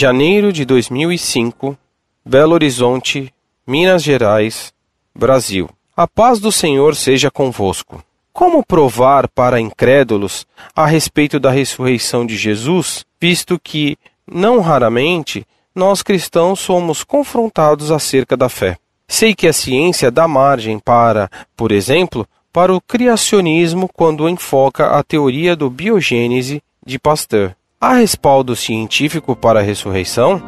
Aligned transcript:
janeiro 0.00 0.50
de 0.50 0.64
2005, 0.64 1.76
Belo 2.24 2.54
Horizonte, 2.54 3.30
Minas 3.66 4.02
Gerais, 4.02 4.72
Brasil. 5.14 5.68
A 5.94 6.08
paz 6.08 6.40
do 6.40 6.50
Senhor 6.50 6.96
seja 6.96 7.30
convosco. 7.30 8.02
Como 8.32 8.64
provar 8.64 9.28
para 9.28 9.60
incrédulos 9.60 10.46
a 10.74 10.86
respeito 10.86 11.38
da 11.38 11.50
ressurreição 11.50 12.24
de 12.24 12.34
Jesus, 12.34 13.04
visto 13.20 13.60
que, 13.62 13.98
não 14.26 14.60
raramente, 14.60 15.46
nós 15.74 16.02
cristãos 16.02 16.60
somos 16.60 17.04
confrontados 17.04 17.90
acerca 17.90 18.38
da 18.38 18.48
fé? 18.48 18.78
Sei 19.06 19.34
que 19.34 19.46
a 19.46 19.52
ciência 19.52 20.10
dá 20.10 20.26
margem 20.26 20.78
para, 20.78 21.30
por 21.54 21.70
exemplo, 21.70 22.26
para 22.50 22.74
o 22.74 22.80
criacionismo 22.80 23.86
quando 23.86 24.30
enfoca 24.30 24.98
a 24.98 25.02
teoria 25.02 25.54
do 25.54 25.68
biogênese 25.68 26.62
de 26.86 26.98
Pasteur. 26.98 27.54
Há 27.82 27.94
respaldo 27.94 28.54
científico 28.54 29.34
para 29.34 29.60
a 29.60 29.62
ressurreição? 29.62 30.42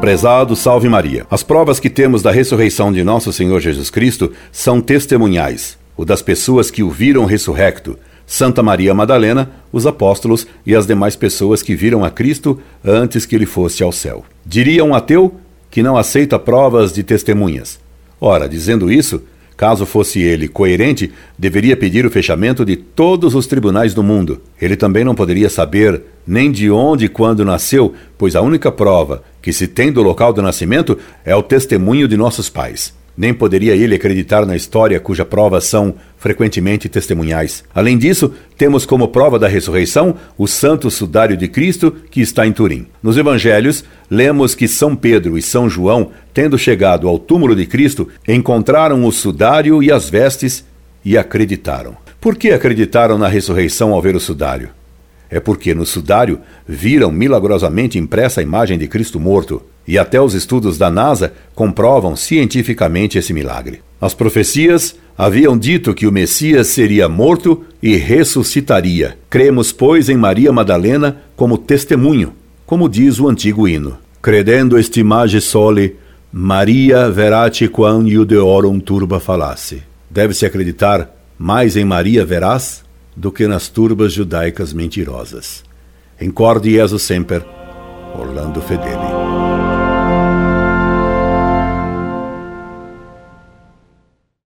Prezado 0.00 0.56
Salve 0.56 0.88
Maria. 0.88 1.26
As 1.30 1.42
provas 1.42 1.78
que 1.78 1.90
temos 1.90 2.22
da 2.22 2.30
ressurreição 2.30 2.90
de 2.90 3.04
nosso 3.04 3.30
Senhor 3.30 3.60
Jesus 3.60 3.90
Cristo 3.90 4.32
são 4.50 4.80
testemunhais, 4.80 5.76
o 5.98 6.02
das 6.02 6.22
pessoas 6.22 6.70
que 6.70 6.82
o 6.82 6.88
viram 6.88 7.26
ressurrecto, 7.26 7.98
Santa 8.26 8.62
Maria 8.62 8.94
Madalena, 8.94 9.50
os 9.70 9.86
apóstolos 9.86 10.46
e 10.64 10.74
as 10.74 10.86
demais 10.86 11.14
pessoas 11.14 11.62
que 11.62 11.76
viram 11.76 12.02
a 12.02 12.10
Cristo 12.10 12.58
antes 12.82 13.26
que 13.26 13.36
ele 13.36 13.44
fosse 13.44 13.82
ao 13.82 13.92
céu. 13.92 14.24
Diria 14.46 14.82
um 14.82 14.94
ateu 14.94 15.34
que 15.70 15.82
não 15.82 15.98
aceita 15.98 16.38
provas 16.38 16.90
de 16.90 17.02
testemunhas. 17.02 17.78
Ora, 18.18 18.48
dizendo 18.48 18.90
isso, 18.90 19.22
caso 19.56 19.86
fosse 19.86 20.20
ele 20.20 20.48
coerente, 20.48 21.12
deveria 21.38 21.76
pedir 21.76 22.04
o 22.04 22.10
fechamento 22.10 22.64
de 22.64 22.76
todos 22.76 23.34
os 23.34 23.46
tribunais 23.46 23.94
do 23.94 24.02
mundo. 24.02 24.40
Ele 24.60 24.76
também 24.76 25.04
não 25.04 25.14
poderia 25.14 25.48
saber 25.48 26.02
nem 26.26 26.50
de 26.50 26.70
onde 26.70 27.06
e 27.06 27.08
quando 27.08 27.44
nasceu, 27.44 27.94
pois 28.18 28.34
a 28.34 28.40
única 28.40 28.72
prova 28.72 29.22
que 29.40 29.52
se 29.52 29.68
tem 29.68 29.92
do 29.92 30.02
local 30.02 30.32
do 30.32 30.42
nascimento 30.42 30.98
é 31.24 31.36
o 31.36 31.42
testemunho 31.42 32.08
de 32.08 32.16
nossos 32.16 32.48
pais. 32.48 32.94
Nem 33.16 33.32
poderia 33.32 33.74
ele 33.74 33.94
acreditar 33.94 34.44
na 34.44 34.56
história 34.56 34.98
cuja 34.98 35.24
prova 35.24 35.60
são 35.60 35.94
frequentemente 36.16 36.88
testemunhais. 36.88 37.62
Além 37.74 37.96
disso, 37.96 38.32
temos 38.56 38.84
como 38.84 39.08
prova 39.08 39.38
da 39.38 39.46
ressurreição 39.46 40.16
o 40.36 40.46
Santo 40.46 40.90
Sudário 40.90 41.36
de 41.36 41.46
Cristo 41.48 41.94
que 42.10 42.20
está 42.20 42.46
em 42.46 42.52
Turim. 42.52 42.86
Nos 43.02 43.16
Evangelhos, 43.16 43.84
lemos 44.10 44.54
que 44.54 44.66
São 44.66 44.96
Pedro 44.96 45.38
e 45.38 45.42
São 45.42 45.68
João, 45.68 46.10
tendo 46.32 46.58
chegado 46.58 47.08
ao 47.08 47.18
túmulo 47.18 47.54
de 47.54 47.66
Cristo, 47.66 48.08
encontraram 48.26 49.04
o 49.04 49.12
sudário 49.12 49.82
e 49.82 49.92
as 49.92 50.10
vestes 50.10 50.64
e 51.04 51.16
acreditaram. 51.16 51.96
Por 52.20 52.36
que 52.36 52.50
acreditaram 52.50 53.18
na 53.18 53.28
ressurreição 53.28 53.92
ao 53.92 54.00
ver 54.00 54.16
o 54.16 54.20
sudário? 54.20 54.70
É 55.34 55.40
porque 55.40 55.74
no 55.74 55.84
sudário 55.84 56.38
viram 56.64 57.10
milagrosamente 57.10 57.98
impressa 57.98 58.40
a 58.40 58.44
imagem 58.44 58.78
de 58.78 58.86
Cristo 58.86 59.18
morto. 59.18 59.60
E 59.84 59.98
até 59.98 60.20
os 60.20 60.32
estudos 60.32 60.78
da 60.78 60.88
NASA 60.88 61.32
comprovam 61.56 62.14
cientificamente 62.14 63.18
esse 63.18 63.34
milagre. 63.34 63.82
As 64.00 64.14
profecias 64.14 64.94
haviam 65.18 65.58
dito 65.58 65.92
que 65.92 66.06
o 66.06 66.12
Messias 66.12 66.68
seria 66.68 67.08
morto 67.08 67.64
e 67.82 67.96
ressuscitaria. 67.96 69.18
Cremos, 69.28 69.72
pois, 69.72 70.08
em 70.08 70.16
Maria 70.16 70.52
Madalena 70.52 71.20
como 71.34 71.58
testemunho, 71.58 72.32
como 72.64 72.88
diz 72.88 73.18
o 73.18 73.28
antigo 73.28 73.66
hino. 73.66 73.98
Credendo 74.22 74.78
estimage 74.78 75.40
sole, 75.40 75.96
Maria 76.32 77.10
verate 77.10 77.66
quam 77.66 78.06
iudeorum 78.06 78.78
turba 78.78 79.18
falasse. 79.18 79.82
Deve-se 80.08 80.46
acreditar 80.46 81.10
mais 81.36 81.76
em 81.76 81.84
Maria 81.84 82.24
veraz 82.24 82.83
do 83.16 83.30
que 83.30 83.46
nas 83.46 83.68
turbas 83.68 84.12
judaicas 84.12 84.72
mentirosas. 84.72 85.64
Encorde 86.20 86.70
Jesus 86.70 87.02
Semper, 87.02 87.44
Orlando 88.18 88.60
Fedeli. 88.60 89.43